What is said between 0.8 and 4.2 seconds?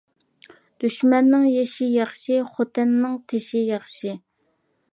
دۈشمەننىڭ يېشى ياخشى، خوتەننىڭ تېشى ياخشى.